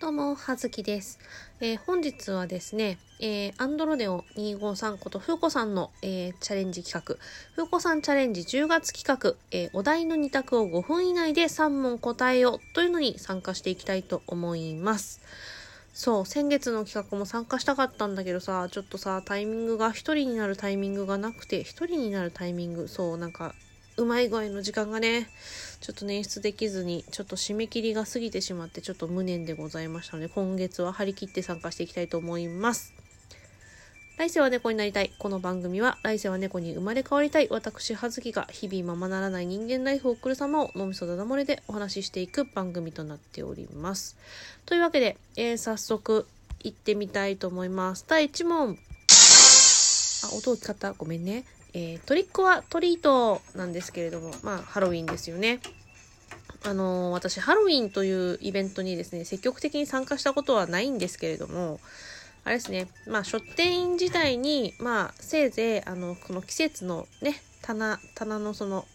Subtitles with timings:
[0.00, 1.18] どうも、はずきです。
[1.58, 7.16] えー、本日はですね、えー、アンドロデオ253ことふうこさんの、えー、チャレンジ企画、
[7.56, 15.20] ふうこさんチャレンジ10月企画、え、お題の2択を5分以内で3問答えようというのに参加していきたいと思います。
[15.92, 23.52] そう、先月の企画も参加したかったんだけどさ、ちょっとさ、タイミングが1人になるタイミングがなくて、1人になるタイミング、そう、なんか
[23.98, 25.28] うまい具合の時間がね、
[25.80, 32.94] ちょっと捻出できずに、ちょっと締め切りが過ぎてしまって、ちょっと無念でございましたので、今月は張り切って参加していきたいと思います。
[34.16, 35.10] 来世は猫になりたい。
[35.18, 37.48] この番組は、来世は猫に生まれ変わりたい。
[37.50, 44.16] 私、葉月が日々ままならない人間ライフを送る様を脳みそだだ漏れでお話ししていく番組となっております。
[44.64, 46.24] というわけで、えー、早速
[46.60, 48.04] 行ってみたいと思います。
[48.06, 48.78] 第1問。
[50.24, 50.92] あ、音を使った。
[50.92, 51.44] ごめんね。
[51.74, 55.60] えー、トリックはトリートなんですけれども、まあ、ハロウィンですよね。
[56.64, 61.78] あのー、私、ハロウィンというイベントにですね、積極的に参加したことはないんですけれども、
[62.44, 68.86] あれですね、まあ、書店員自体に、まあ、せいぜい、あの、この季節のね、棚、棚のその、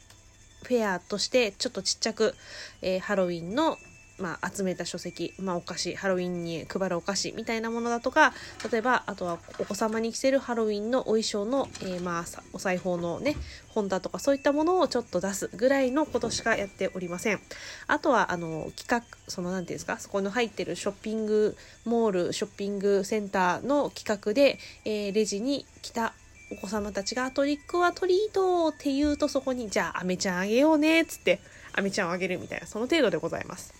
[0.64, 2.36] フェアとして、ちょっとちっちゃく、
[2.82, 3.78] えー、ハロウィンの
[4.20, 8.34] まあ、集めた書籍、まあ、お菓子、ハロウィンに配るお菓子みたいなものだとか、
[8.72, 13.36] 例えば、あとはお子様に着せるハロウィンのお衣装の、えー、まあ、お裁縫のね、
[13.70, 17.40] 本だとかそういったものをちょっと出すぐらいのことしかやっておりません。
[17.88, 26.14] あとは、あの、企画、その、なんていうんですか、そこの入ってるショッピングモール、ショッピングセンターの企画で、えー、レジに来た
[26.52, 31.40] お子様たちがトリックはトリートって言うとそこに、じゃあ、アメちゃんあげようね、っつって、
[31.74, 33.74] アメちゃんをあげるみたいな、その程度でございます。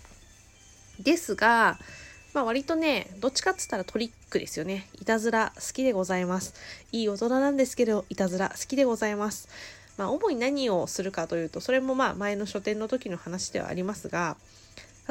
[1.00, 1.78] ですが、
[2.34, 4.88] まあ割とね、どっちかっつったらトリックですよね。
[5.00, 6.56] いたずら好きでございます。
[6.92, 9.48] いい大人なんですけど、いたずら好きでございます。
[9.98, 14.36] まあ主に何をするかというと、それもまあ前の書店の時の話ではありますが、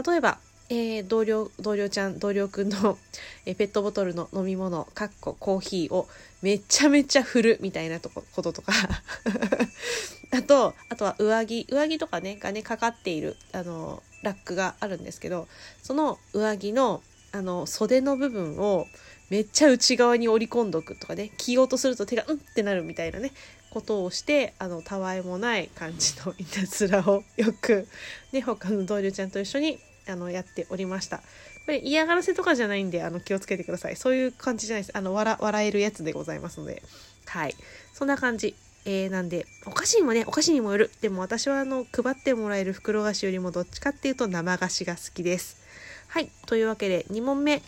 [0.07, 0.39] 例えば、
[0.69, 2.99] えー、同僚、同僚ちゃん、同僚くんの、
[3.47, 6.09] えー、ペットボトルの飲み物、かっこコーヒーを
[6.41, 8.73] めちゃめちゃ振るみたいなとここととか
[10.33, 15.49] あと、あとは上着、上着とかね、がね、かかっている、あの、ラックがあるんですけど、
[15.83, 17.03] その上着の、
[17.33, 18.87] あの、袖の部分を
[19.31, 23.33] めっちゃ内側に折り込んどくとかね、着ようとすると手がうんってなるみたいなね、
[23.71, 27.89] ことをして、あの、たわいもない感じのいたずらをよく、
[28.33, 31.19] ね、他の同僚ちゃんと一緒に、あの、やっておりました。
[31.19, 31.25] こ
[31.69, 33.97] れ嫌がらせとかじゃないんで、あの、気をつけてください。
[33.97, 34.97] そういう感じじゃないです。
[34.97, 36.83] あの、笑、笑えるやつでございますので。
[37.27, 37.55] はい。
[37.95, 38.55] そんな感じ。
[38.85, 40.91] えー、なんで、お菓子にもね、お菓子にもよる。
[41.01, 45.63] でも私はあの、配ってもらえる袋菓子よりもどっちかっていうと生菓子が好きです。
[46.09, 46.29] はい。
[46.47, 47.63] というわけで、2問目。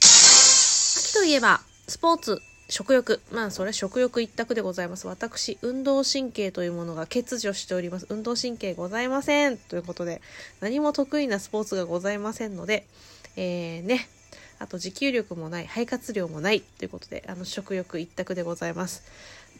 [0.00, 3.20] 秋といえば、スポーツ、食欲。
[3.32, 5.06] まあ、それは食欲一択でございます。
[5.06, 8.06] 私、運動神経というものが欠如しております。
[8.10, 9.56] 運動神経ございません。
[9.56, 10.20] ということで、
[10.60, 12.86] 何も得意なスポーツがございませんので、
[13.36, 14.08] えー、ね。
[14.58, 16.60] あと、持久力もない、肺活量もない。
[16.60, 19.02] ということで、あの、食欲一択でございます。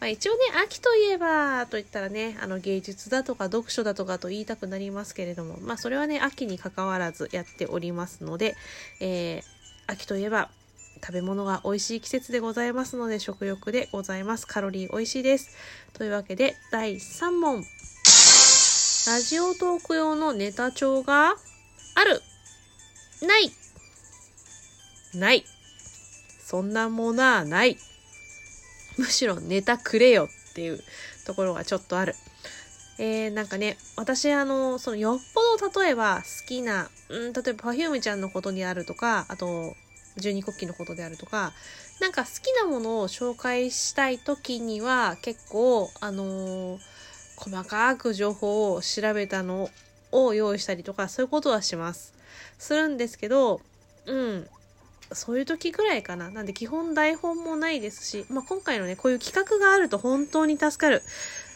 [0.00, 8.56] まあ、一応ね、秋といえば、と言ったらね、あの芸術だとか読書だとかと言いたくなりますけれども、まあそれはね、秋に関わらずやっておりますので、
[9.00, 10.50] えー、秋といえば、
[11.02, 14.46] 食べ物が美味しい季節でございますので、食欲でございます。
[14.46, 15.56] カロリー美味しいです。
[15.92, 17.64] というわけで、第3問。
[19.06, 21.36] ラジオトーク用のネタ帳が
[21.94, 22.20] ある
[23.22, 23.52] ない
[25.14, 25.44] ない
[26.40, 27.78] そんなものはない。
[28.98, 30.80] むしろネタくれよっていう
[31.26, 32.14] ところがちょっとある。
[32.98, 39.74] えー、なんかね、私あの、そのよっぽど例えば好きな、うん、例えば Perfume ちゃんのことであるとか、あと、
[40.16, 41.52] 十二国旗のことであるとか、
[42.00, 46.78] なんか好きなものを紹介したい時には結構、あのー、
[47.36, 49.68] 細かく情報を調べたの
[50.10, 52.14] を用意したりとか、そういうことはします。
[52.58, 53.60] するんですけど、
[54.06, 54.48] うん、
[55.12, 56.30] そういう時ぐらいかな。
[56.30, 61.02] なんで基本台本もないですし、まあ、今回のね、こういう企画があると本当に助かる。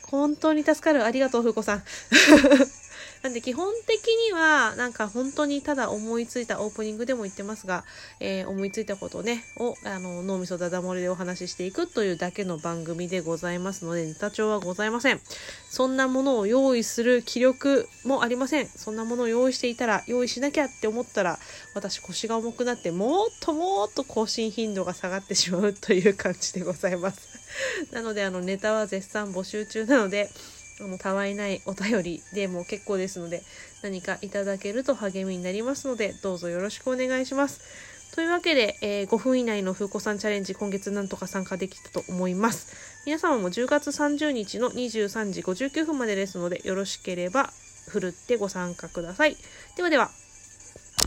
[0.02, 1.04] 本当に助かる。
[1.04, 1.82] ありがとう、ふうこさん。
[3.22, 7.84] なんで基本的には、なんか本当にただ思いついたオープニングでも言ってますが、
[8.18, 15.20] えー、思いついたことね、を、あの、脳みそだだ漏れでお話ししていくというだけの番組でございますので、ネタ帳はございません。
[15.68, 18.66] そんなものを用意する気力もありません。
[18.66, 21.38] そんなものを用意していたら、用意しなきゃって思ったら、
[21.74, 27.28] 私腰が重くなって、もっともっと更新頻度が下がってしまうという感じでございます。
[27.92, 30.30] なので、あの、ネタは絶賛募集中なので、
[30.80, 33.42] あの、たわいないお便りでも結構ですので、
[33.82, 37.60] 何かいただけると励みになりますので、どうぞよろしくお願いします。
[38.14, 42.74] というわけで、えー、5分以内の風子さんチャレンジ、今月なんとか参加できたと思います。
[43.06, 47.52] 皆様も10月30日の23時59分までですので、よろしければ、
[47.88, 49.36] ふるってご参加ください。
[49.76, 50.10] ではでは。